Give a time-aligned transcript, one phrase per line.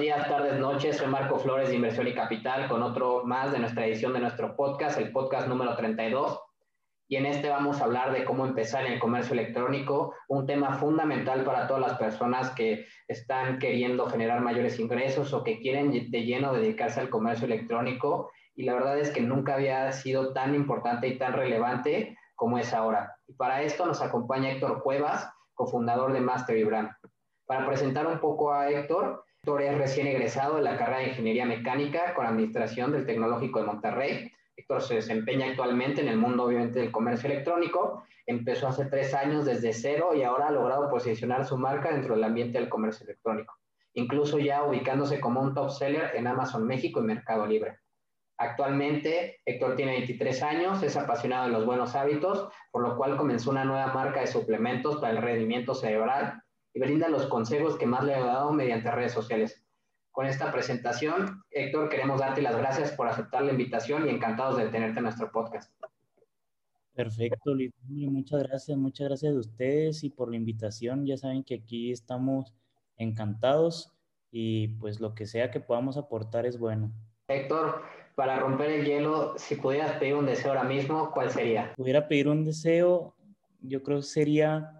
[0.00, 0.96] días, tardes, noches.
[0.96, 4.56] Soy Marco Flores de Inversión y Capital con otro más de nuestra edición de nuestro
[4.56, 6.40] podcast, el podcast número 32.
[7.06, 10.72] Y en este vamos a hablar de cómo empezar en el comercio electrónico, un tema
[10.78, 16.24] fundamental para todas las personas que están queriendo generar mayores ingresos o que quieren de
[16.24, 18.30] lleno dedicarse al comercio electrónico.
[18.54, 22.72] Y la verdad es que nunca había sido tan importante y tan relevante como es
[22.72, 23.16] ahora.
[23.26, 26.88] Y para esto nos acompaña Héctor Cuevas, cofundador de Mastery Brand.
[27.44, 31.46] Para presentar un poco a Héctor, Héctor es recién egresado de la carrera de Ingeniería
[31.46, 34.30] Mecánica con Administración del Tecnológico de Monterrey.
[34.54, 38.04] Héctor se desempeña actualmente en el mundo, obviamente, del comercio electrónico.
[38.26, 42.24] Empezó hace tres años desde cero y ahora ha logrado posicionar su marca dentro del
[42.24, 43.56] ambiente del comercio electrónico,
[43.94, 47.78] incluso ya ubicándose como un top seller en Amazon México y Mercado Libre.
[48.36, 53.50] Actualmente, Héctor tiene 23 años, es apasionado de los buenos hábitos, por lo cual comenzó
[53.50, 56.42] una nueva marca de suplementos para el rendimiento cerebral
[56.72, 59.64] y brinda los consejos que más le ha dado mediante redes sociales.
[60.12, 64.68] Con esta presentación, Héctor, queremos darte las gracias por aceptar la invitación y encantados de
[64.68, 65.72] tenerte en nuestro podcast.
[66.94, 67.72] Perfecto, Luis.
[67.88, 71.06] Muchas gracias, muchas gracias a ustedes y por la invitación.
[71.06, 72.52] Ya saben que aquí estamos
[72.96, 73.92] encantados
[74.30, 76.92] y pues lo que sea que podamos aportar es bueno.
[77.28, 77.82] Héctor,
[78.16, 81.72] para romper el hielo, si pudieras pedir un deseo ahora mismo, ¿cuál sería?
[81.76, 83.14] Pudiera pedir un deseo,
[83.60, 84.79] yo creo que sería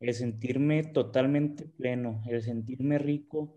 [0.00, 3.56] el sentirme totalmente pleno, el sentirme rico,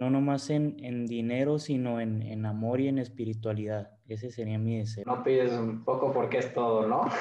[0.00, 3.90] no nomás en, en dinero, sino en, en, amor y en espiritualidad.
[4.08, 5.04] Ese sería mi deseo.
[5.06, 7.02] No pides un poco porque es todo, ¿no?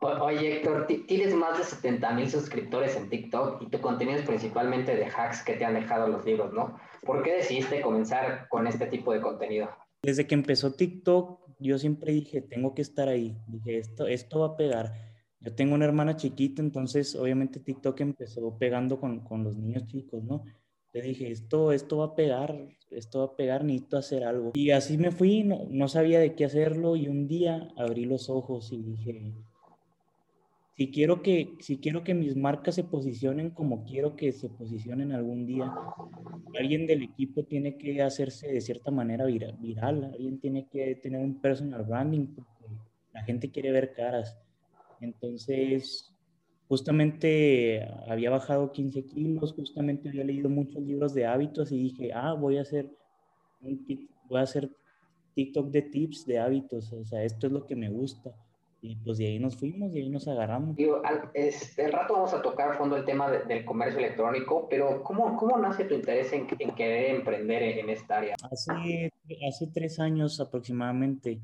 [0.00, 4.94] Oye, Héctor, tienes más de 70 mil suscriptores en TikTok y tu contenido es principalmente
[4.94, 6.78] de hacks que te han dejado los libros, ¿no?
[7.06, 9.70] ¿Por qué decidiste comenzar con este tipo de contenido?
[10.02, 13.38] Desde que empezó TikTok, yo siempre dije, tengo que estar ahí.
[13.46, 15.13] Dije, esto, esto va a pegar
[15.44, 20.24] yo tengo una hermana chiquita, entonces obviamente TikTok empezó pegando con, con los niños chicos,
[20.24, 20.42] ¿no?
[20.94, 24.52] Le dije, esto, esto va a pegar, esto va a pegar, necesito hacer algo.
[24.54, 28.30] Y así me fui, no, no sabía de qué hacerlo y un día abrí los
[28.30, 29.34] ojos y dije,
[30.76, 35.12] si quiero que, si quiero que mis marcas se posicionen como quiero que se posicionen
[35.12, 35.72] algún día,
[36.58, 41.40] alguien del equipo tiene que hacerse de cierta manera viral, alguien tiene que tener un
[41.40, 42.66] personal branding, porque
[43.12, 44.38] la gente quiere ver caras.
[45.04, 46.12] Entonces,
[46.68, 52.32] justamente había bajado 15 kilos, justamente había leído muchos libros de hábitos y dije, ah,
[52.32, 52.90] voy a hacer,
[53.60, 54.70] voy a hacer
[55.34, 58.34] TikTok de tips de hábitos, o sea, esto es lo que me gusta.
[58.80, 60.76] Y pues de ahí nos fuimos, de ahí nos agarramos.
[60.76, 65.02] Digo, al, este, rato vamos a tocar a fondo el tema del comercio electrónico, pero
[65.02, 68.36] ¿cómo, cómo nace tu interés en, querer emprender en, esta área?
[68.50, 69.10] Hace,
[69.48, 71.40] hace tres años aproximadamente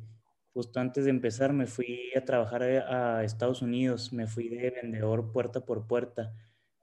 [0.52, 5.32] justo antes de empezar me fui a trabajar a, Estados Unidos, me fui de vendedor
[5.32, 6.32] puerta por puerta,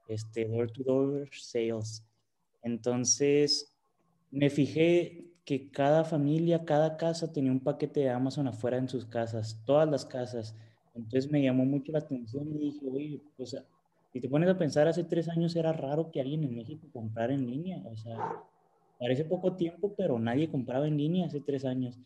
[0.08, 2.06] este, door to door sales.
[2.64, 3.74] Entonces,
[4.32, 9.06] me fijé que cada familia, cada casa tenía un paquete de Amazon afuera en sus
[9.06, 10.56] casas, todas las casas.
[10.94, 13.56] Entonces me llamó mucho la atención y dije, oye, pues
[14.12, 17.34] si te pones a pensar, hace tres años era raro que alguien en México comprara
[17.34, 17.82] en línea.
[17.86, 18.44] O sea,
[19.00, 22.00] parece poco tiempo, pero nadie compraba en línea hace tres años.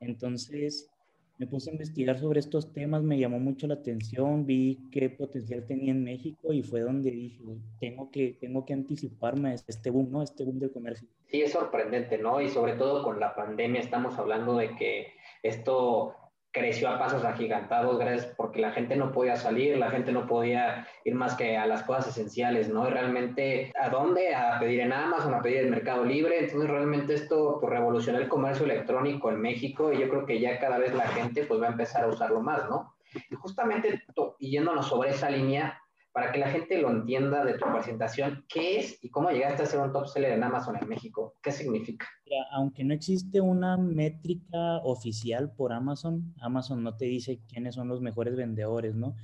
[0.00, 0.90] Entonces,
[1.38, 5.66] me puse a investigar sobre estos temas, me llamó mucho la atención, vi qué potencial
[5.66, 7.42] tenía en México y fue donde dije,
[7.80, 10.22] tengo que, tengo que anticiparme a este boom, ¿no?
[10.22, 11.08] Este boom del comercio.
[11.26, 12.40] Sí, es sorprendente, ¿no?
[12.40, 15.08] Y sobre todo con la pandemia estamos hablando de que
[15.42, 16.14] esto
[16.54, 20.86] creció a pasos agigantados gracias porque la gente no podía salir, la gente no podía
[21.04, 22.86] ir más que a las cosas esenciales, ¿no?
[22.86, 24.34] Y realmente, ¿a dónde?
[24.36, 26.38] A pedir en Amazon, a pedir en Mercado Libre.
[26.38, 30.60] Entonces, realmente esto pues, revolucionó el comercio electrónico en México y yo creo que ya
[30.60, 32.94] cada vez la gente pues va a empezar a usarlo más, ¿no?
[33.30, 34.04] Y justamente
[34.38, 35.82] yéndonos sobre esa línea,
[36.14, 39.66] para que la gente lo entienda de tu presentación, ¿qué es y cómo llegaste a
[39.66, 41.34] ser un top seller en Amazon en México?
[41.42, 42.06] ¿Qué significa?
[42.52, 48.00] Aunque no existe una métrica oficial por Amazon, Amazon no te dice quiénes son los
[48.00, 49.16] mejores vendedores, ¿no?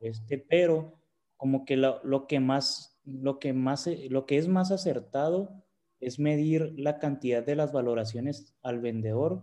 [0.00, 0.92] Este, pero
[1.38, 5.64] como que lo, lo que más, lo que más, lo que es más acertado
[5.98, 9.40] es medir la cantidad de las valoraciones al vendedor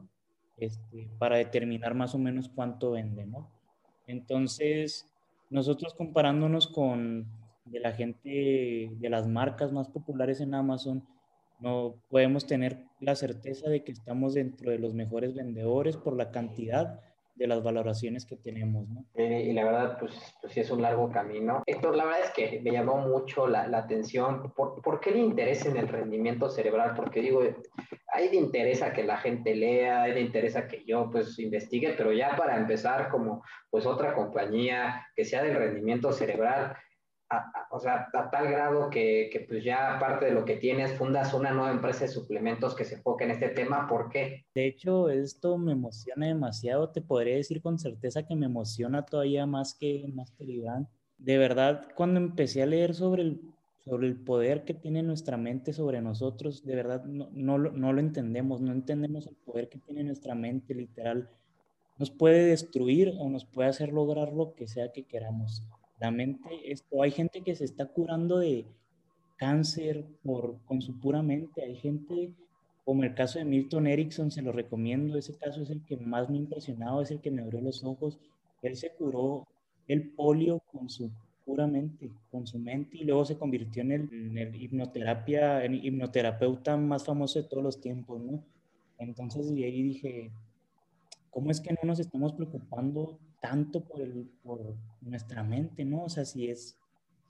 [0.57, 3.50] este, para determinar más o menos cuánto vende, ¿no?
[4.06, 5.11] Entonces,
[5.51, 7.27] nosotros comparándonos con
[7.65, 11.06] de la gente, de las marcas más populares en Amazon,
[11.59, 16.31] no podemos tener la certeza de que estamos dentro de los mejores vendedores por la
[16.31, 17.00] cantidad
[17.36, 19.06] de las valoraciones que tenemos, ¿no?
[19.16, 21.63] Eh, y la verdad, pues, pues sí es un largo camino.
[21.66, 24.54] Héctor, la verdad es que me llamó mucho la, la atención.
[24.54, 26.94] ¿Por, ¿Por, qué le interesa en el rendimiento cerebral?
[26.95, 27.42] Porque digo,
[28.13, 32.12] hay de interés que la gente lea, hay de interés que yo pues investigue, pero
[32.12, 36.75] ya para empezar como pues otra compañía que sea del rendimiento cerebral,
[37.69, 41.33] o sea, a tal grado que, que, pues ya aparte de lo que tienes, fundas
[41.33, 43.88] una nueva empresa de suplementos que se enfoque en este tema.
[43.88, 44.45] ¿Por qué?
[44.54, 46.89] De hecho, esto me emociona demasiado.
[46.89, 50.88] Te podría decir con certeza que me emociona todavía más que Master Iván.
[51.18, 53.42] De verdad, cuando empecé a leer sobre el,
[53.80, 58.00] sobre el poder que tiene nuestra mente sobre nosotros, de verdad no, no, no lo
[58.00, 61.30] entendemos, no entendemos el poder que tiene nuestra mente, literal.
[61.98, 65.63] Nos puede destruir o nos puede hacer lograr lo que sea que queramos
[66.01, 68.65] la mente, esto, hay gente que se está curando de
[69.38, 72.31] cáncer por, con su pura mente, hay gente
[72.83, 76.27] como el caso de Milton Erickson, se lo recomiendo, ese caso es el que más
[76.27, 78.18] me ha impresionado, es el que me abrió los ojos,
[78.63, 79.48] él se curó
[79.88, 81.12] el polio con su
[81.45, 85.75] pura mente, con su mente y luego se convirtió en el, en el hipnoterapia, en
[85.75, 88.44] hipnoterapeuta más famoso de todos los tiempos, ¿no?
[88.98, 90.31] Entonces, y ahí dije,
[91.30, 96.03] ¿cómo es que no nos estamos preocupando tanto por, el, por nuestra mente, ¿no?
[96.05, 96.77] O sea, si es,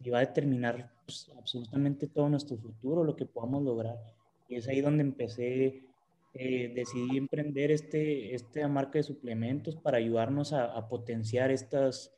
[0.04, 3.98] si va a determinar pues, absolutamente todo nuestro futuro, lo que podamos lograr.
[4.48, 5.86] Y es ahí donde empecé,
[6.34, 12.14] eh, decidí emprender este, esta marca de suplementos para ayudarnos a, a potenciar estas,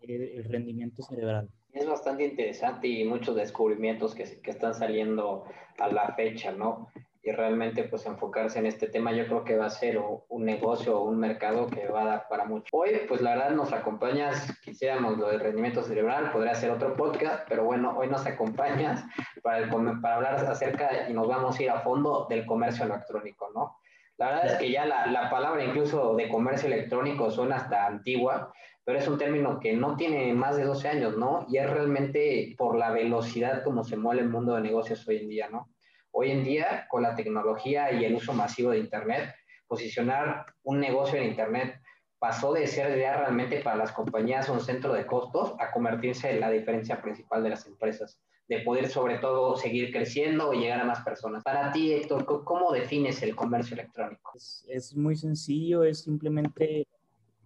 [0.00, 1.48] eh, el rendimiento cerebral.
[1.72, 5.44] Es bastante interesante y muchos descubrimientos que, que están saliendo
[5.78, 6.88] a la fecha, ¿no?
[7.26, 10.96] Y realmente pues enfocarse en este tema, yo creo que va a ser un negocio
[10.96, 12.68] o un mercado que va a dar para mucho.
[12.70, 17.44] Hoy pues la verdad nos acompañas, quisiéramos lo del rendimiento cerebral, podría ser otro podcast,
[17.48, 19.04] pero bueno, hoy nos acompañas
[19.42, 19.66] para,
[20.14, 23.76] hablar acerca y nos vamos a ir a fondo del comercio electrónico, ¿no?
[24.18, 28.52] La verdad es que ya la, la palabra incluso de comercio electrónico suena hasta antigua,
[28.84, 31.44] pero es un término que no tiene más de 12 años, ¿no?
[31.48, 35.28] Y es realmente por la velocidad como se mueve el mundo de negocios hoy en
[35.28, 35.68] día, ¿no?
[36.18, 39.34] Hoy en día, con la tecnología y el uso masivo de Internet,
[39.66, 41.78] posicionar un negocio en Internet
[42.18, 46.40] pasó de ser ya realmente para las compañías un centro de costos a convertirse en
[46.40, 48.18] la diferencia principal de las empresas,
[48.48, 51.44] de poder sobre todo seguir creciendo y llegar a más personas.
[51.44, 54.32] Para ti, Héctor, ¿cómo defines el comercio electrónico?
[54.34, 56.86] Es, es muy sencillo, es simplemente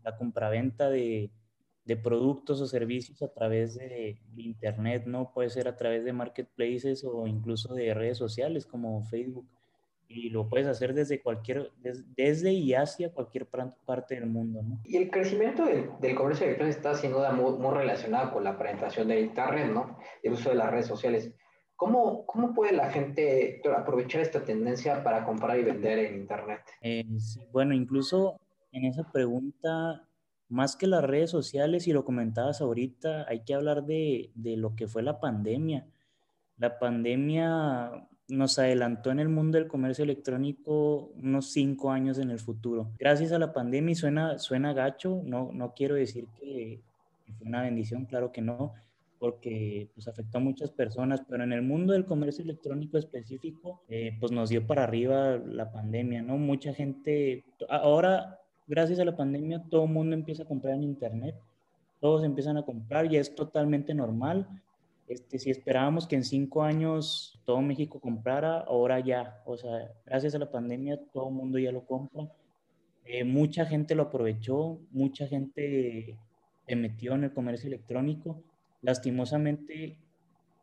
[0.04, 1.32] la compraventa de,
[1.84, 5.32] de productos o servicios a través de, Internet, ¿no?
[5.32, 9.46] Puede ser a través de marketplaces o incluso de redes sociales como Facebook.
[10.08, 11.70] Y lo puedes hacer desde cualquier,
[12.16, 14.80] desde y hacia cualquier parte del mundo, ¿no?
[14.84, 18.58] Y el crecimiento del, del comercio electrónico está sin duda muy, muy, relacionado con la
[18.58, 19.98] penetración de Internet, ¿no?
[20.22, 21.32] El uso de las redes sociales.
[21.76, 26.60] ¿Cómo, ¿Cómo, puede la gente aprovechar esta tendencia para comprar y vender en Internet?
[26.82, 28.38] Eh, sí, bueno, incluso
[28.72, 30.06] en esa pregunta
[30.50, 34.74] más que las redes sociales, y lo comentabas ahorita, hay que hablar de, de, lo
[34.74, 35.86] que fue la pandemia.
[36.58, 42.40] La pandemia nos adelantó en el mundo del comercio electrónico unos cinco años en el
[42.40, 42.90] futuro.
[42.98, 46.82] Gracias a la pandemia, y suena, suena gacho, no, no quiero decir que,
[47.38, 48.74] fue una bendición, claro que no,
[49.20, 54.16] porque pues, afectó a muchas personas, pero en el mundo del comercio electrónico específico, eh,
[54.18, 56.38] pues nos dio para arriba la pandemia, ¿no?
[56.38, 58.39] Mucha gente, ahora
[58.70, 61.34] gracias a la pandemia todo el mundo empieza a comprar en Internet,
[62.00, 64.48] todos empiezan a comprar y es totalmente normal.
[65.08, 70.36] Este, si esperábamos que en cinco años todo México comprara, ahora ya, o sea, gracias
[70.36, 72.30] a la pandemia todo el mundo ya lo compra.
[73.04, 76.16] Eh, mucha gente lo aprovechó, mucha gente
[76.68, 78.40] se metió en el comercio electrónico.
[78.82, 79.96] Lastimosamente,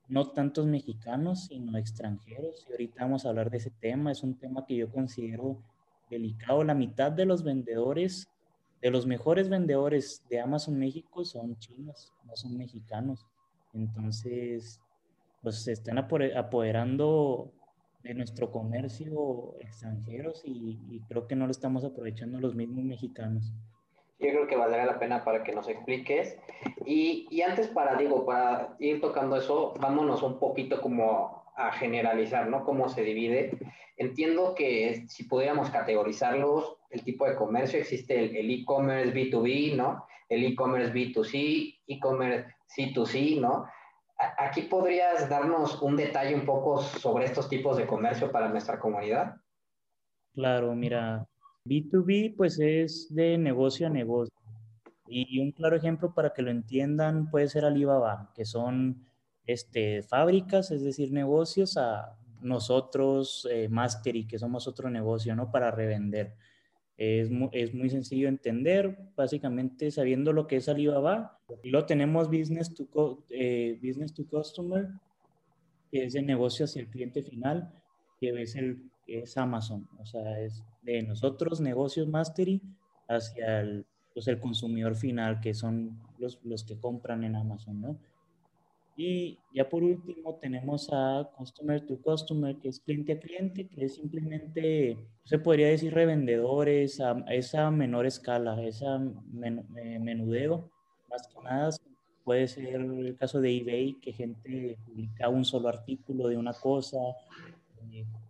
[0.07, 2.65] no tantos mexicanos, sino extranjeros.
[2.69, 4.13] Y ahorita vamos a hablar de ese tema.
[4.13, 5.61] Es un tema que yo considero
[6.09, 6.63] delicado.
[6.63, 8.29] La mitad de los vendedores,
[8.81, 13.25] de los mejores vendedores de Amazon México son chinos, no son mexicanos.
[13.73, 14.79] Entonces,
[15.41, 17.51] pues se están apoderando
[18.03, 23.51] de nuestro comercio extranjeros y, creo que no lo estamos aprovechando los mismos mexicanos.
[24.19, 26.37] Yo creo que valdría la pena para que nos expliques.
[26.85, 32.47] Y, y antes para, digo, para ir tocando eso, vámonos un poquito como a generalizar,
[32.47, 32.63] ¿no?
[32.63, 33.57] Cómo se divide.
[33.97, 40.05] Entiendo que si pudiéramos categorizarlos, el tipo de comercio, existe el e-commerce B2B, ¿no?
[40.29, 43.65] El e-commerce B2C, e-commerce C2C, ¿no?
[44.37, 49.35] Aquí podrías darnos un detalle un poco sobre estos tipos de comercio para nuestra comunidad.
[50.33, 51.27] Claro, mira,
[51.67, 54.33] B2B pues es de negocio a negocio.
[55.07, 59.05] Y un claro ejemplo para que lo entiendan puede ser Alibaba, que son
[59.45, 65.51] este, fábricas, es decir, negocios, a nosotros, eh, Mastery, que somos otro negocio, ¿no?
[65.51, 66.35] Para revender.
[66.97, 71.39] Es muy, es muy sencillo entender, básicamente sabiendo lo que es Alibaba.
[71.63, 74.89] Y lo tenemos business to, eh, business to customer,
[75.91, 77.71] que es el negocio hacia el cliente final,
[78.19, 79.87] que es, el, es Amazon.
[79.99, 82.61] O sea, es de nosotros, negocios Mastery,
[83.07, 87.97] hacia el, pues el consumidor final, que son los, los que compran en Amazon, ¿no?
[88.99, 93.85] Y ya por último tenemos a Customer to Customer, que es cliente a cliente, que
[93.85, 100.71] es simplemente, se podría decir revendedores, a esa menor escala, esa eh, menudeo,
[101.09, 101.69] más que nada
[102.27, 106.97] puede ser el caso de eBay, que gente publica un solo artículo de una cosa,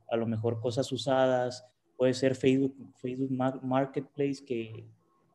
[0.09, 1.65] a lo mejor cosas usadas,
[1.97, 3.31] puede ser Facebook, Facebook
[3.63, 4.85] Marketplace, que,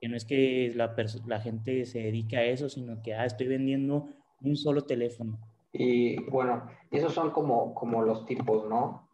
[0.01, 0.95] que no es que la,
[1.27, 4.09] la gente se dedique a eso, sino que ah, estoy vendiendo
[4.43, 5.39] un solo teléfono.
[5.73, 9.09] Y bueno, esos son como, como los tipos, ¿no?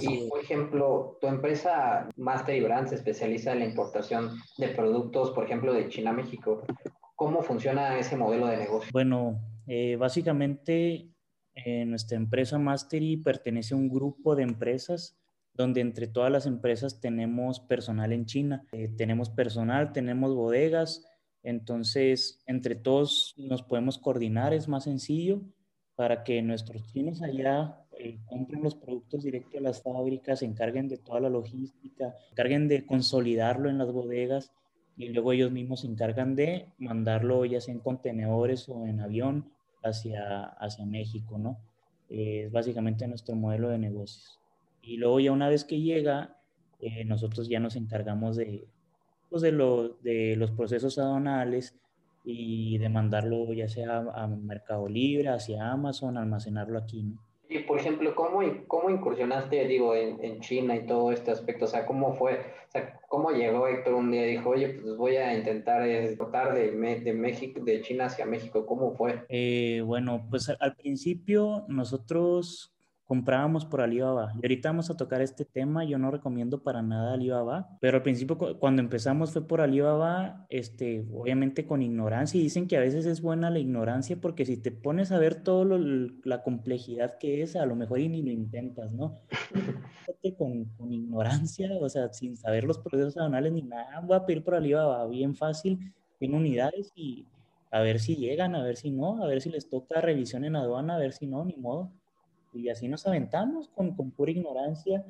[0.00, 5.30] y, por ejemplo, tu empresa Master y Brand se especializa en la importación de productos,
[5.30, 6.62] por ejemplo, de China a México.
[7.16, 8.90] ¿Cómo funciona ese modelo de negocio?
[8.92, 11.08] Bueno, eh, básicamente
[11.64, 15.16] eh, nuestra empresa Mastery pertenece a un grupo de empresas
[15.54, 18.64] donde entre todas las empresas tenemos personal en China.
[18.72, 21.04] Eh, tenemos personal, tenemos bodegas,
[21.42, 25.42] entonces, entre todos nos podemos coordinar, es más sencillo
[25.94, 30.88] para que nuestros chinos allá eh, compren los productos directos a las fábricas, se encarguen
[30.88, 34.52] de toda la logística, se encarguen de consolidarlo en las bodegas
[34.96, 39.50] y luego ellos mismos se encargan de mandarlo ya sea en contenedores o en avión
[39.82, 41.58] hacia, hacia México, ¿no?
[42.08, 44.38] Eh, es básicamente nuestro modelo de negocios.
[44.82, 46.36] Y luego ya una vez que llega,
[46.80, 48.66] eh, nosotros ya nos encargamos de,
[49.28, 51.76] pues, de, lo, de los procesos aduanales
[52.24, 57.14] y de mandarlo ya sea a, Mercado Libre, hacia Amazon, almacenarlo aquí.
[57.50, 61.64] Y por ejemplo, ¿cómo, cómo incursionaste, digo, en, en, China y todo este aspecto?
[61.64, 62.34] O sea, ¿cómo fue?
[62.68, 66.54] O sea, ¿cómo llegó Héctor un día y dijo, oye, pues voy a intentar exportar
[66.54, 68.66] de, de México, de China hacia México?
[68.66, 69.24] ¿Cómo fue?
[69.30, 72.74] Eh, bueno, pues al principio nosotros
[73.08, 74.34] comprábamos por Alibaba.
[74.34, 78.02] Y ahorita vamos a tocar este tema, yo no recomiendo para nada Alibaba, pero al
[78.02, 83.06] principio cuando empezamos fue por Alibaba, este, obviamente con ignorancia, y dicen que a veces
[83.06, 85.78] es buena la ignorancia porque si te pones a ver toda
[86.22, 89.22] la complejidad que es, a lo mejor y ni lo intentas, ¿no?
[90.36, 94.44] con, con ignorancia, o sea, sin saber los procesos aduanales ni nada, voy a pedir
[94.44, 97.26] por Alibaba, bien fácil, en unidades y
[97.70, 100.56] a ver si llegan, a ver si no, a ver si les toca revisión en
[100.56, 101.90] aduana, a ver si no, ni modo.
[102.52, 105.04] Y así nos aventamos con, con pura ignorancia.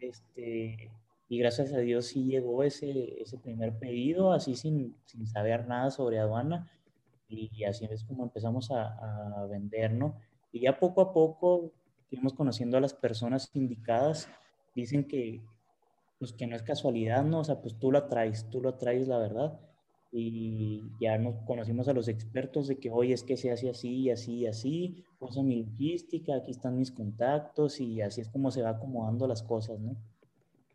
[0.00, 0.90] Este,
[1.28, 5.90] y gracias a Dios sí llegó ese, ese primer pedido, así sin, sin saber nada
[5.90, 6.70] sobre aduana.
[7.28, 10.16] Y, así es como empezamos a, a, vender, ¿no?
[10.52, 11.72] Y ya poco a poco
[12.10, 14.28] fuimos conociendo a las personas indicadas.
[14.74, 15.40] Dicen que,
[16.18, 17.40] pues que no es casualidad, ¿no?
[17.40, 19.58] O sea, pues tú la traes, tú lo traes, la verdad
[20.14, 24.10] y ya nos conocimos a los expertos de que, oye, es que se hace así,
[24.10, 28.70] así, así, usa mi logística, aquí están mis contactos y así es como se va
[28.70, 29.96] acomodando las cosas, ¿no?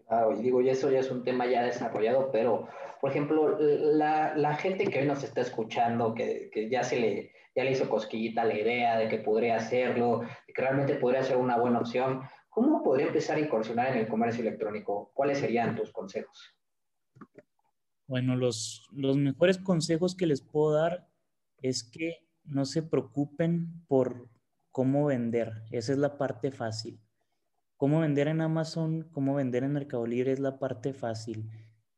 [0.07, 2.67] Claro, y digo, y eso ya es un tema ya desarrollado, pero,
[2.99, 7.31] por ejemplo, la, la gente que hoy nos está escuchando, que, que, ya se le,
[7.55, 11.37] ya le hizo cosquillita la idea de que podría hacerlo, de que realmente podría ser
[11.37, 15.11] una buena opción, ¿cómo podría empezar a incursionar en el comercio electrónico?
[15.13, 16.57] ¿Cuáles serían tus consejos?
[18.07, 21.09] Bueno, los, los mejores consejos que les puedo dar
[21.61, 24.29] es que no se preocupen por
[24.71, 25.63] cómo vender.
[25.71, 26.99] Esa es la parte fácil.
[27.75, 31.49] Cómo vender en Amazon, cómo vender en Mercado Libre es la parte fácil.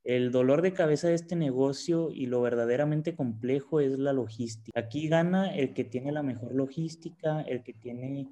[0.04, 4.80] El dolor de cabeza de este negocio y lo verdaderamente complejo es la logística.
[4.80, 8.28] Aquí gana el que tiene la mejor logística, el que tiene,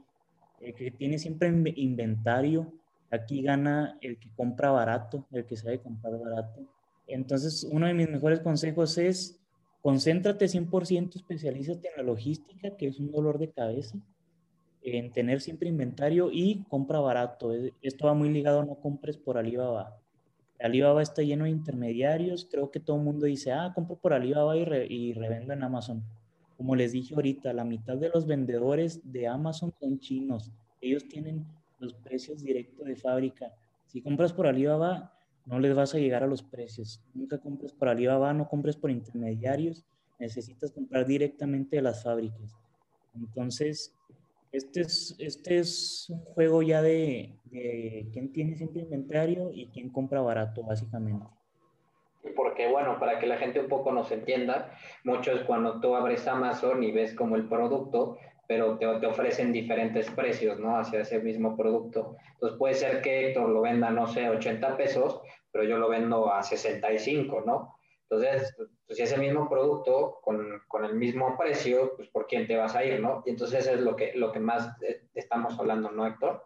[0.60, 2.74] el que tiene siempre inventario.
[3.12, 6.77] Aquí gana el que compra barato, el que sabe comprar barato.
[7.08, 9.40] Entonces, uno de mis mejores consejos es
[9.82, 13.98] concéntrate 100%, especialízate en la logística, que es un dolor de cabeza,
[14.82, 17.54] en tener siempre inventario y compra barato.
[17.82, 19.98] Esto va muy ligado a no compres por Alibaba.
[20.60, 22.48] Alibaba está lleno de intermediarios.
[22.50, 26.04] Creo que todo el mundo dice, ah, compro por Alibaba y, y revendo en Amazon.
[26.58, 30.52] Como les dije ahorita, la mitad de los vendedores de Amazon son chinos.
[30.82, 31.46] Ellos tienen
[31.80, 33.54] los precios directos de fábrica.
[33.86, 35.17] Si compras por Alibaba,
[35.48, 37.02] no les vas a llegar a los precios.
[37.14, 39.86] Nunca compres por Alibaba, no compres por intermediarios,
[40.20, 42.56] necesitas comprar directamente de las fábricas.
[43.16, 43.96] Entonces,
[44.52, 49.90] este es, este es un juego ya de, de quién tiene siempre inventario y quién
[49.90, 51.26] compra barato, básicamente.
[52.36, 54.72] Porque, bueno, para que la gente un poco nos entienda,
[55.06, 59.52] mucho es cuando tú abres Amazon y ves como el producto, pero te, te, ofrecen
[59.52, 60.78] diferentes precios, ¿no?
[60.78, 62.16] Hacia ese mismo producto.
[62.34, 65.22] Entonces puede ser que Héctor lo venda, no sé, 80 pesos,
[65.58, 67.74] pero yo lo vendo a 65, ¿no?
[68.04, 72.56] Entonces, pues si ese mismo producto con, con, el mismo precio, pues por quién te
[72.56, 73.24] vas a ir, ¿no?
[73.26, 76.44] Y entonces es lo que, lo que más eh, estamos hablando, ¿no, Héctor?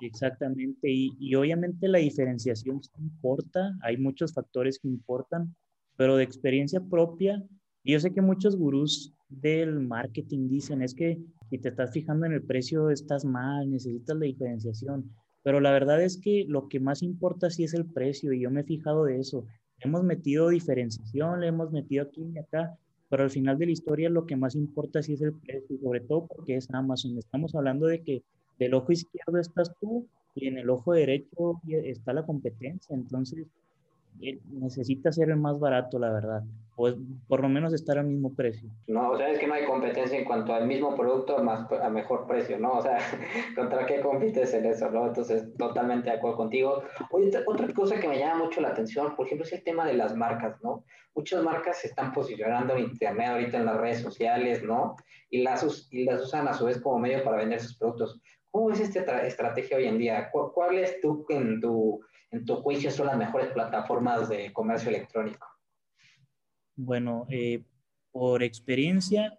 [0.00, 5.54] Exactamente, y, y obviamente la diferenciación importa, hay muchos factores que importan,
[5.96, 7.42] pero de experiencia propia,
[7.84, 12.32] yo sé que muchos gurús del marketing dicen, es que si te estás fijando en
[12.32, 15.14] el precio, estás mal, necesitas la diferenciación.
[15.42, 18.50] Pero la verdad es que lo que más importa sí es el precio y yo
[18.50, 19.44] me he fijado de eso.
[19.80, 22.76] Hemos metido diferenciación, le hemos metido aquí y acá,
[23.08, 26.00] pero al final de la historia lo que más importa sí es el precio, sobre
[26.00, 27.16] todo porque es Amazon.
[27.18, 28.22] Estamos hablando de que
[28.58, 32.94] del ojo izquierdo estás tú y en el ojo derecho está la competencia.
[32.94, 33.46] Entonces,
[34.20, 36.42] eh, necesita ser el más barato, la verdad.
[36.80, 36.94] O
[37.26, 38.70] por lo menos estar al mismo precio.
[38.86, 41.90] No, o sea, es que no hay competencia en cuanto al mismo producto más a
[41.90, 42.74] mejor precio, ¿no?
[42.74, 42.98] O sea,
[43.56, 45.08] ¿contra qué compites en eso, no?
[45.08, 46.84] Entonces, totalmente de acuerdo contigo.
[47.10, 49.94] Oye, otra cosa que me llama mucho la atención, por ejemplo, es el tema de
[49.94, 50.84] las marcas, ¿no?
[51.16, 54.94] Muchas marcas se están posicionando en Internet ahorita en las redes sociales, ¿no?
[55.30, 58.20] Y las, usan a su vez como medio para vender sus productos.
[58.52, 60.30] ¿Cómo es esta estrategia hoy en día?
[60.30, 61.26] ¿Cuál es tú,
[61.60, 65.57] tu, en tu juicio, son las mejores plataformas de comercio electrónico?
[66.80, 67.64] Bueno, eh,
[68.12, 69.36] por experiencia,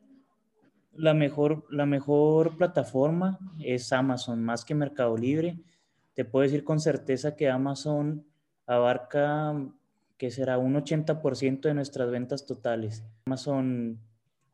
[0.93, 5.58] la mejor, la mejor plataforma es Amazon, más que Mercado Libre.
[6.13, 8.25] Te puedo decir con certeza que Amazon
[8.67, 9.55] abarca,
[10.17, 13.05] que será un 80% de nuestras ventas totales.
[13.25, 13.98] Amazon,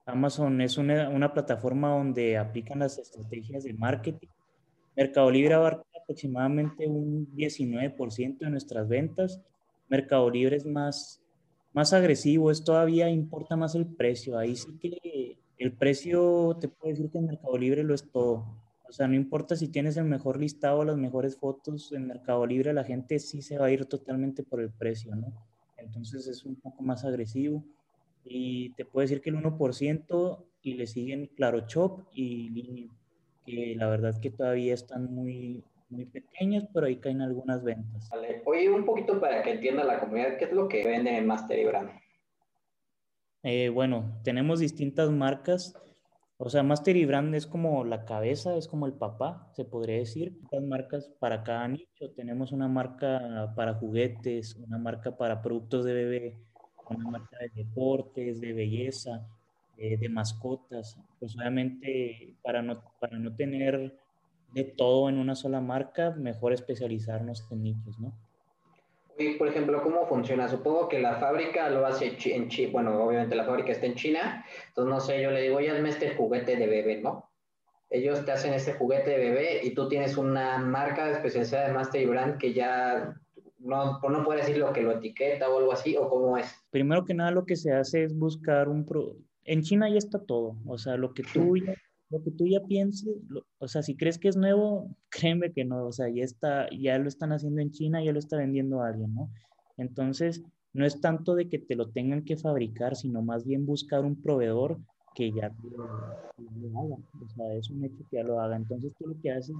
[0.06, 4.28] Amazon es una, una plataforma donde aplican las estrategias de marketing
[4.96, 9.42] Mercado Libre abarca aproximadamente un 19% de nuestras ventas.
[9.90, 11.22] Mercado Libre es más,
[11.76, 14.38] más agresivo, es todavía importa más el precio.
[14.38, 18.46] Ahí sí que el precio, te puedo decir que en Mercado Libre lo es todo.
[18.88, 22.74] O sea, no importa si tienes el mejor listado, las mejores fotos en Mercado Libre,
[22.74, 25.34] la gente sí se va a ir totalmente por el precio, ¿no?
[25.78, 27.64] Entonces es un poco más agresivo.
[28.24, 32.90] Y te puedo decir que el 1% y le siguen Claro Shop y Linio
[33.46, 35.64] que la verdad que todavía están muy,
[35.96, 38.10] muy pequeños, pero ahí caen algunas ventas.
[38.10, 38.42] Vale.
[38.46, 41.60] Oye, un poquito para que entienda la comunidad, ¿qué es lo que vende en Master
[41.60, 41.90] y Brand?
[43.44, 45.76] Eh, bueno, tenemos distintas marcas.
[46.38, 49.98] O sea, Master y Brand es como la cabeza, es como el papá, se podría
[49.98, 50.38] decir.
[50.52, 52.12] Las marcas para cada nicho.
[52.16, 56.38] Tenemos una marca para juguetes, una marca para productos de bebé,
[56.90, 59.28] una marca de deportes, de belleza,
[59.78, 61.00] eh, de mascotas.
[61.20, 63.96] Pues obviamente para no, para no tener
[64.56, 68.18] de todo en una sola marca, mejor especializarnos en nichos, ¿no?
[69.18, 70.48] Y, por ejemplo, ¿cómo funciona?
[70.48, 74.46] Supongo que la fábrica lo hace en China, bueno, obviamente la fábrica está en China,
[74.70, 77.30] entonces no sé, yo le digo, oye, hazme este juguete de bebé, ¿no?
[77.90, 82.02] Ellos te hacen este juguete de bebé y tú tienes una marca especializada de Master
[82.02, 83.14] y Brand que ya
[83.60, 86.54] no, no puede decir lo que lo etiqueta o algo así, o cómo es.
[86.72, 90.20] Primero que nada, lo que se hace es buscar un, pro, en China ya está
[90.20, 91.74] todo, o sea, lo que tú ya,
[92.16, 93.14] lo que tú ya pienses,
[93.60, 96.98] o sea, si crees que es nuevo, créeme que no, o sea, ya está, ya
[96.98, 99.30] lo están haciendo en China, ya lo está vendiendo alguien, ¿no?
[99.78, 100.42] Entonces,
[100.74, 104.22] no es tanto de que te lo tengan que fabricar, sino más bien buscar un
[104.22, 104.78] proveedor
[105.14, 105.84] que ya lo,
[106.80, 108.56] haga, o sea, es un hecho que ya lo haga.
[108.56, 109.56] Entonces, tú lo que haces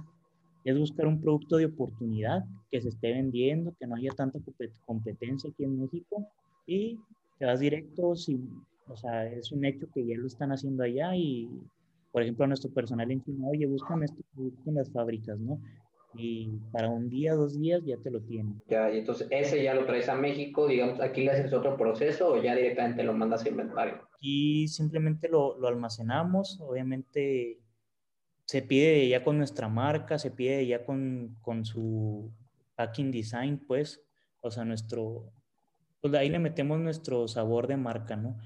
[0.64, 4.38] es buscar un producto de oportunidad que se esté vendiendo, que no haya tanta
[4.86, 6.26] competencia aquí en México
[6.66, 6.98] y
[7.38, 8.50] te vas directo sin
[8.88, 11.48] o sea, es un hecho que ya lo están haciendo allá y,
[12.12, 15.60] por ejemplo, a nuestro personal en China, oye, búscame este producto en las fábricas, ¿no?
[16.14, 18.62] Y para un día, dos días ya te lo tienen.
[18.68, 22.32] Ya, y entonces ese ya lo traes a México, digamos, aquí le haces otro proceso
[22.32, 24.08] o ya directamente lo mandas a inventario.
[24.14, 27.60] Aquí simplemente lo, lo almacenamos, obviamente
[28.46, 32.30] se pide ya con nuestra marca, se pide ya con, con su
[32.76, 34.02] packing design, pues,
[34.40, 35.32] o sea, nuestro,
[36.00, 38.38] pues ahí le metemos nuestro sabor de marca, ¿no?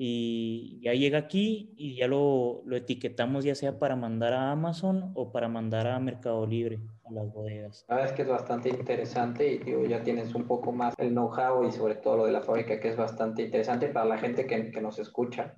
[0.00, 5.10] Y ya llega aquí y ya lo, lo, etiquetamos ya sea para mandar a Amazon
[5.16, 7.84] o para mandar a Mercado Libre, a las bodegas.
[7.88, 11.10] La verdad es que es bastante interesante y digo, ya tienes un poco más el
[11.10, 14.46] know-how y sobre todo lo de la fábrica que es bastante interesante para la gente
[14.46, 15.56] que, que nos escucha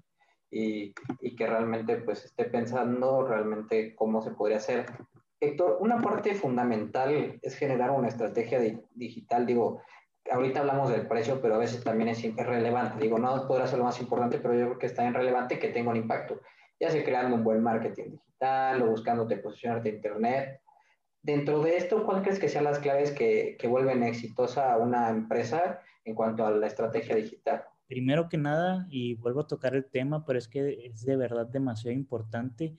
[0.51, 4.87] y, y, que realmente pues esté pensando realmente cómo se podría hacer.
[5.39, 8.59] Héctor, una parte fundamental es generar una estrategia
[8.95, 9.83] digital, digo,
[10.31, 13.03] ahorita hablamos del precio, pero a veces también es relevante.
[13.03, 15.69] Digo, no podrá ser lo más importante, pero yo creo que está en relevante que
[15.69, 16.41] tenga un impacto.
[16.79, 20.61] Ya sea creando un buen marketing digital o buscándote posicionarte en Internet.
[21.23, 25.11] Dentro de esto, ¿cuál crees que sean las claves que, que vuelven exitosa a una
[25.11, 27.65] empresa en cuanto a la estrategia digital?
[27.87, 31.47] Primero que nada, y vuelvo a tocar el tema, pero es que es de verdad
[31.47, 32.79] demasiado importante,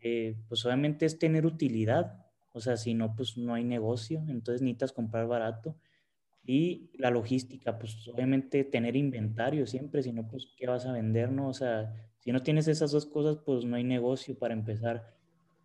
[0.00, 4.62] eh, pues obviamente es tener utilidad, o sea, si no, pues no hay negocio, entonces
[4.62, 5.76] necesitas comprar barato
[6.48, 11.30] y la logística, pues obviamente tener inventario siempre, si no, pues qué vas a vender,
[11.30, 11.50] ¿no?
[11.50, 15.14] O sea, si no tienes esas dos cosas, pues no hay negocio para empezar.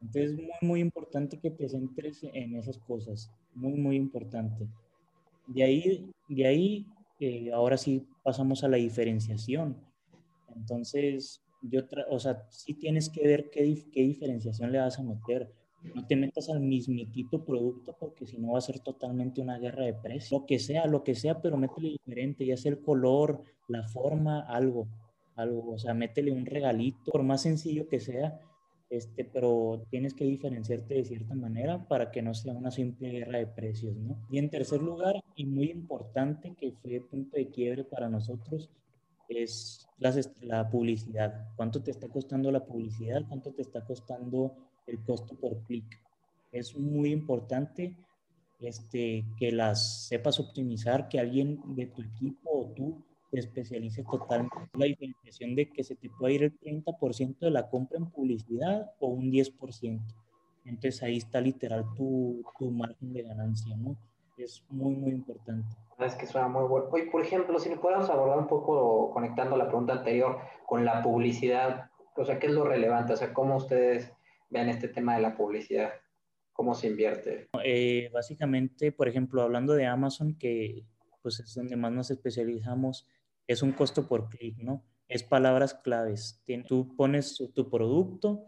[0.01, 4.67] Entonces es muy, muy importante que te centres en esas cosas, muy, muy importante.
[5.47, 6.85] De ahí, de ahí
[7.21, 9.77] eh, ahora sí pasamos a la diferenciación.
[10.53, 15.49] Entonces, yo, o sea, sí tienes que ver qué, qué diferenciación le vas a meter.
[15.93, 19.85] No te metas al mismitito producto porque si no va a ser totalmente una guerra
[19.85, 20.31] de precios.
[20.41, 24.41] Lo que sea, lo que sea, pero métele diferente, ya sea el color, la forma,
[24.41, 24.87] algo,
[25.35, 25.73] algo.
[25.73, 28.39] O sea, métele un regalito, por más sencillo que sea,
[28.89, 33.39] este, pero tienes que diferenciarte de cierta manera para que no sea una simple guerra
[33.39, 34.17] de precios, ¿no?
[34.29, 38.69] Y en tercer lugar, y muy importante, que fue punto de quiebre para nosotros,
[39.29, 39.87] es
[40.41, 41.47] la publicidad.
[41.55, 43.23] ¿Cuánto te está costando la publicidad?
[43.27, 44.55] ¿Cuánto te está costando
[44.87, 45.85] el costo por clic?
[46.51, 47.97] Es muy importante
[48.59, 54.55] este, que las sepas optimizar, que alguien de tu equipo o tú te especialice totalmente.
[54.73, 58.91] La diferenciación de que se te puede ir el 30% de la compra en publicidad
[58.99, 60.01] o un 10%.
[60.65, 63.97] Entonces ahí está literal tu, tu margen de ganancia, ¿no?
[64.37, 65.75] Es muy, muy importante.
[65.99, 66.87] Es que suena muy bueno.
[66.91, 71.89] Hoy, por ejemplo, si podemos abordar un poco, conectando la pregunta anterior con la publicidad,
[72.15, 73.13] o sea, ¿qué es lo relevante?
[73.13, 74.11] O sea, ¿cómo ustedes
[74.53, 75.91] vean este tema de la publicidad?
[76.53, 77.49] ¿Cómo se invierte?
[77.63, 80.85] Eh, básicamente, por ejemplo, hablando de Amazon, que
[81.21, 83.07] pues es donde más nos especializamos,
[83.47, 84.85] es un costo por clic, ¿no?
[85.07, 86.43] Es palabras claves.
[86.67, 88.45] Tú pones tu producto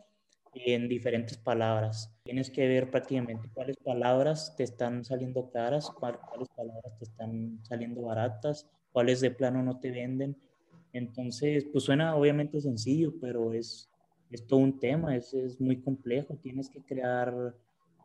[0.53, 2.13] en diferentes palabras.
[2.23, 8.03] Tienes que ver prácticamente cuáles palabras te están saliendo caras, cuáles palabras te están saliendo
[8.03, 10.37] baratas, cuáles de plano no te venden.
[10.93, 13.89] Entonces, pues suena obviamente sencillo, pero es,
[14.31, 16.37] es todo un tema, es, es muy complejo.
[16.41, 17.55] Tienes que crear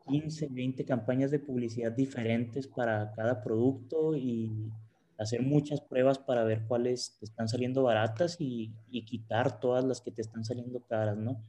[0.09, 4.71] 15, 20 campañas de publicidad diferentes para cada producto y
[5.19, 10.01] hacer muchas pruebas para ver cuáles te están saliendo baratas y, y quitar todas las
[10.01, 11.43] que te están saliendo caras, ¿no?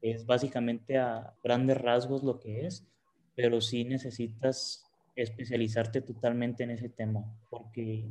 [0.00, 2.86] Es básicamente a grandes rasgos lo que es,
[3.34, 4.84] pero sí necesitas
[5.16, 8.04] especializarte totalmente en ese tema, porque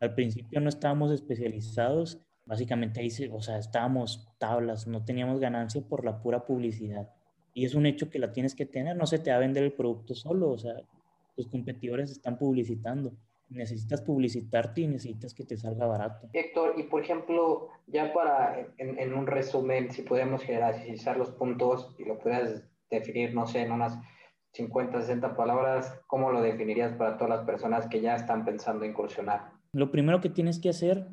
[0.00, 6.04] al principio no estábamos especializados, básicamente ahí, o sea, estábamos tablas, no teníamos ganancia por
[6.04, 7.10] la pura publicidad.
[7.54, 9.62] Y es un hecho que la tienes que tener, no se te va a vender
[9.62, 10.74] el producto solo, o sea,
[11.36, 13.12] tus competidores están publicitando
[13.50, 16.28] necesitas publicitarte y necesitas que te salga barato.
[16.32, 22.04] Héctor, y por ejemplo, ya para, en, un resumen, si podemos generalizar los puntos y
[22.04, 23.98] lo puedas definir, no sé, en unas
[24.52, 29.52] 50, 60 palabras, ¿cómo lo definirías para todas las personas que ya están pensando incursionar?
[29.72, 31.06] Lo primero que tienes que hacer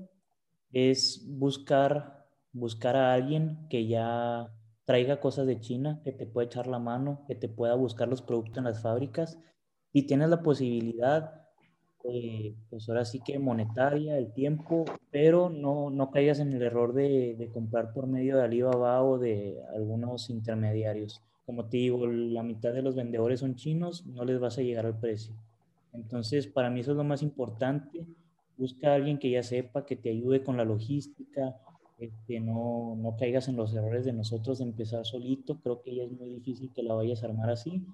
[0.76, 6.68] es buscar, buscar a alguien que ya traiga cosas de China, que te pueda echar
[6.68, 9.40] la mano, que te pueda buscar los productos en las fábricas
[9.94, 11.46] y tienes la posibilidad
[12.04, 16.94] eh, pues ahora sí que monetaria, el tiempo, pero no, no caigas en el error
[16.94, 21.22] de, de, comprar por medio de Alibaba o de algunos intermediarios.
[21.46, 24.86] Como te digo, la mitad de los vendedores son chinos, no les vas a llegar
[24.86, 25.34] al precio.
[25.94, 28.06] Entonces, para mí eso es lo más importante.
[28.58, 31.56] Busca a alguien que ya sepa, que te ayude con la logística,
[31.98, 35.60] este, no, no caigas en los errores de nosotros de empezar solito.
[35.62, 37.86] Creo que ya es muy difícil que la vayas a armar así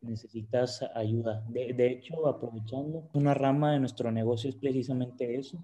[0.00, 1.44] necesitas ayuda.
[1.48, 5.58] De, de, hecho, aprovechando, una rama de nuestro negocio es precisamente eso.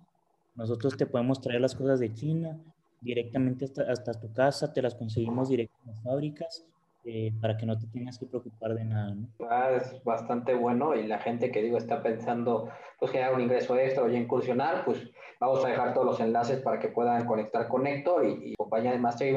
[0.55, 2.59] Nosotros te podemos traer las cosas de China
[3.01, 6.65] directamente hasta, hasta tu casa, te las conseguimos directo en las fábricas
[7.05, 9.15] eh, para que no te tengas que preocupar de nada.
[9.15, 9.29] ¿no?
[9.51, 13.77] Ah, es bastante bueno y la gente que digo está pensando pues generar un ingreso
[13.77, 17.69] extra o ya incursionar, pues vamos a dejar todos los enlaces para que puedan conectar
[17.69, 19.35] con Héctor y, y compañía de Master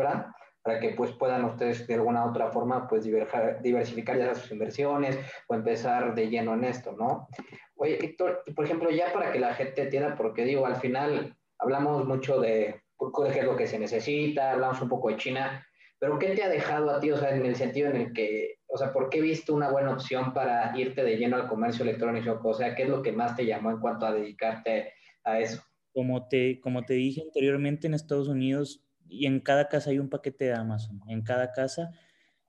[0.68, 5.56] para que pues puedan ustedes de alguna otra forma pues diversificar ya sus inversiones o
[5.56, 7.30] empezar de lleno en esto, ¿no?
[7.76, 12.06] Oye, Héctor, por ejemplo, ya para que la gente entienda, porque digo, al final hablamos
[12.06, 15.66] mucho de qué es lo que se necesita, hablamos un poco de China,
[16.00, 18.60] pero ¿qué te ha dejado a ti, o sea, en el sentido en el que,
[18.68, 22.40] o sea, ¿por qué viste una buena opción para irte de lleno al comercio electrónico?
[22.44, 25.64] O sea, ¿qué es lo que más te llamó en cuanto a dedicarte a eso?
[25.94, 30.10] Como te, como te dije anteriormente, en Estados Unidos y en cada casa hay un
[30.10, 31.92] paquete de Amazon, en cada casa.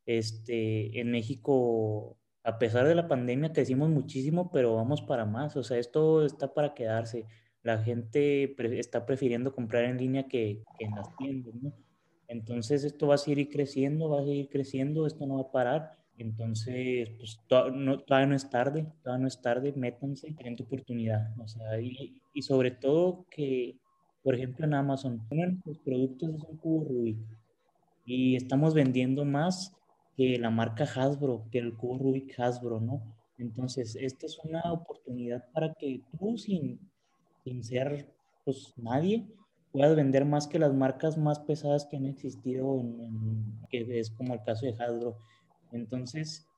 [0.04, 5.56] Este, en México, a pesar de la pandemia, crecimos muchísimo, pero vamos para más.
[5.56, 7.24] O sea, esto está para quedarse.
[7.62, 11.72] La gente está prefiriendo comprar en línea que, en las tiendas, ¿no?
[12.28, 15.98] Entonces, esto va a seguir creciendo, va a seguir creciendo, esto no va a parar.
[16.18, 17.40] Entonces, pues
[17.72, 21.32] no, todavía no es tarde, todavía no es tarde, métanse, tienen tu oportunidad.
[21.40, 23.76] O sea, y, y sobre todo que
[24.28, 27.18] por ejemplo, en Amazon, nuestros productos es un cubo Rubik
[28.04, 29.72] y estamos vendiendo más
[30.18, 33.00] que la marca Hasbro, que el cubo Rubik Hasbro, ¿no?
[33.38, 36.78] Entonces, esta es una oportunidad para que tú, sin,
[37.42, 38.06] sin ser
[38.44, 39.26] pues, nadie,
[39.78, 44.34] puedas vender más que las marcas más pesadas que han existido, en, que es como
[44.34, 45.16] el caso de Hasbro.
[45.70, 46.48] Entonces,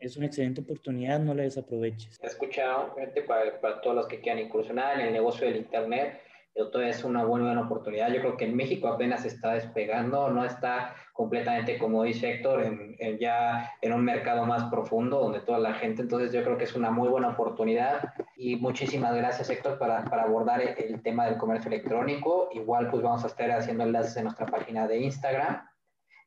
[0.00, 2.18] es una excelente oportunidad, no la desaproveches.
[2.22, 2.94] He escuchado,
[3.26, 6.18] para, para todos los que quieran incursionar en el negocio del Internet,
[6.56, 8.10] esto es una buena, buena oportunidad.
[8.10, 13.18] Yo creo que en México apenas está despegando, no está completamente, como dice Héctor, en,
[13.18, 16.74] ya en un mercado más profundo donde toda la gente, entonces yo creo que es
[16.74, 21.68] una muy buena oportunidad y muchísimas gracias Héctor para, para abordar el, tema del comercio
[21.68, 22.48] electrónico.
[22.52, 25.62] Igual pues vamos a estar haciendo enlaces en nuestra página de Instagram.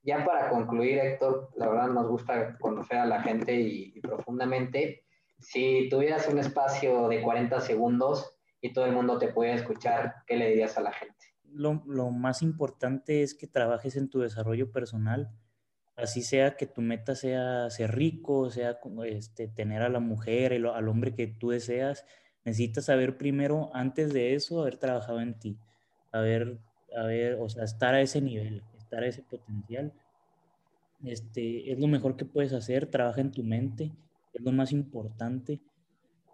[0.03, 5.03] Ya para concluir Héctor, la verdad nos gusta conocer a la gente y, y profundamente.
[5.39, 10.35] Si tuvieras un espacio de 40 segundos, y todo el mundo te puede escuchar, ¿qué
[10.35, 11.15] le dirías a la gente?
[11.51, 15.31] Lo, más importante es que trabajes en tu desarrollo personal,
[15.95, 20.67] así sea que tu meta sea ser rico, sea este, tener a la mujer, el,
[20.67, 22.05] al hombre que tú deseas,
[22.45, 25.57] necesitas saber primero, antes de eso, haber trabajado en ti,
[26.11, 26.59] haber,
[26.95, 29.93] haber, o sea, estar a ese nivel, estar a ese potencial.
[31.03, 33.91] Este, es lo mejor que puedes hacer, trabaja en tu mente,
[34.33, 35.61] es lo más importante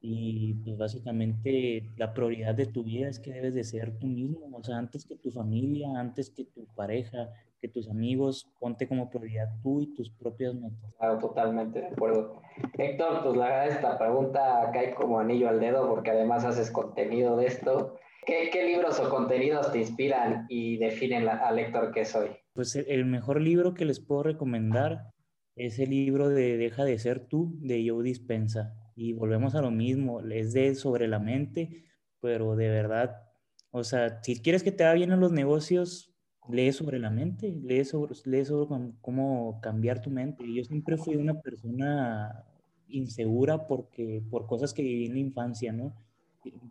[0.07, 4.55] y pues básicamente la prioridad de tu vida es que debes de ser tú mismo,
[4.55, 9.09] o sea, antes que tu familia, antes que tu pareja, que tus amigos, ponte como
[9.09, 10.93] prioridad tú y tus propias metas.
[10.99, 12.39] Claro, totalmente de acuerdo.
[12.77, 17.35] Héctor, pues la verdad esta pregunta cae como anillo al dedo porque además haces contenido
[17.37, 17.95] de esto.
[18.27, 22.29] ¿Qué, qué libros o contenidos te inspiran y definen al Héctor que soy?
[22.53, 25.13] Pues el mejor libro que les puedo recomendar
[25.55, 29.71] es el libro de Deja de ser tú de Joe Dispensa y volvemos a lo
[29.71, 31.83] mismo, es de sobre la mente,
[32.21, 33.23] pero de verdad,
[33.71, 36.13] o sea, si quieres que te va bien en los negocios,
[36.49, 40.45] lee sobre la mente, lee sobre, lee sobre cómo cambiar tu mente.
[40.53, 42.45] Yo siempre fui una persona
[42.87, 45.93] insegura porque por cosas que viví en la infancia, ¿no?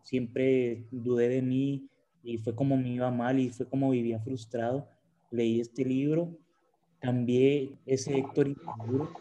[0.03, 1.89] Siempre dudé de mí
[2.23, 4.89] y fue como me iba mal y fue como vivía frustrado.
[5.31, 6.39] Leí este libro
[7.05, 8.49] cambié ese Héctor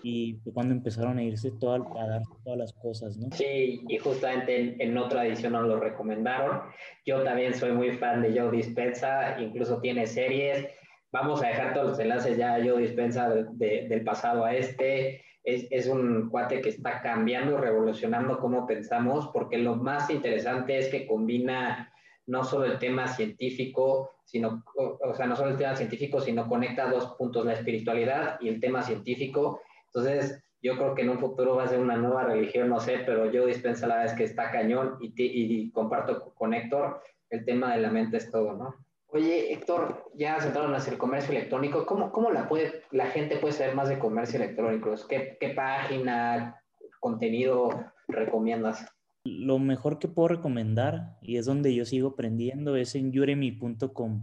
[0.04, 3.30] y fue cuando empezaron a irse todas, a dar todas las cosas, ¿no?
[3.36, 6.62] Sí, y justamente en, otra edición nos lo recomendaron.
[7.06, 10.65] Yo también soy muy fan de Joe Dispensa, incluso tiene series.
[11.12, 15.22] Vamos a dejar todos los enlaces ya a Joe Dispensa del pasado a este.
[15.43, 20.88] Es, es, un cuate que está cambiando, revolucionando cómo pensamos, porque lo más interesante es
[20.88, 21.92] que combina
[22.27, 26.89] no solo el tema científico, sino, o, sea, no solo el tema científico, sino conecta
[26.89, 29.62] dos puntos, la espiritualidad y el tema científico.
[29.88, 32.99] Entonces, yo creo que en un futuro va a ser una nueva religión, no sé,
[33.05, 37.75] pero yo dispensa la vez que está cañón y, y comparto con Héctor, el tema
[37.75, 38.75] de la mente es todo, ¿no?
[39.07, 41.86] Oye, Héctor, ya centraron hacia el comercio electrónico.
[41.86, 44.95] ¿Cómo, cómo la, puede, la gente puede saber más de comercio electrónico?
[45.07, 46.59] ¿Qué, qué página,
[46.99, 47.69] contenido
[48.07, 48.83] recomiendas?
[49.25, 54.21] Lo mejor que puedo recomendar, y es donde yo sigo aprendiendo, es en udemy.com.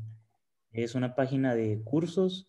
[0.72, 2.48] Es una página de cursos.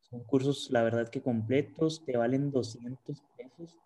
[0.00, 3.76] Son cursos, la verdad que completos, te valen 200 pesos.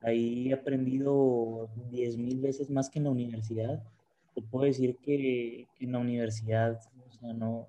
[0.00, 3.82] Ahí he aprendido 10 mil veces más que en la universidad.
[4.34, 7.66] Te puedo decir que, en la universidad, o sea, no,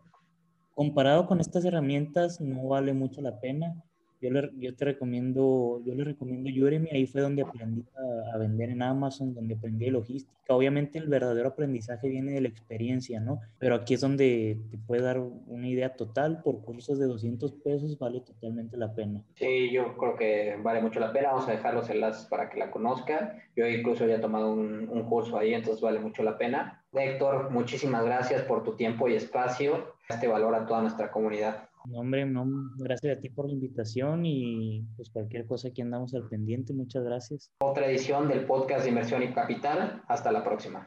[0.75, 3.83] comparado con estas herramientas, no vale mucho la pena
[4.21, 7.85] yo, le, yo te recomiendo, yo le recomiendo Udemy, ahí fue donde aprendí
[8.33, 10.33] a, vender en Amazon, donde aprendí logística.
[10.49, 13.39] Obviamente el verdadero aprendizaje viene de la experiencia, ¿no?
[13.59, 17.97] Pero aquí es donde te puede dar una idea total, por cursos de 200 pesos
[17.99, 19.23] vale totalmente la pena.
[19.35, 22.59] Sí, yo creo que vale mucho la pena, vamos a dejar los enlaces para que
[22.59, 23.33] la conozcan.
[23.55, 26.83] Yo incluso ya he tomado un, un curso ahí, entonces vale mucho la pena.
[26.93, 29.93] Héctor, muchísimas gracias por tu tiempo y espacio.
[30.09, 31.68] Este valor a toda nuestra comunidad.
[31.93, 32.45] Hombre, no,
[32.77, 36.73] gracias a ti por la invitación y pues cualquier cosa aquí andamos al pendiente.
[36.73, 37.51] Muchas gracias.
[37.61, 40.03] Otra edición del podcast de Inversión y Capital.
[40.07, 40.77] Hasta la próxima.